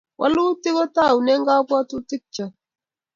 [0.19, 2.45] Walutik ko toune kapwatutik cho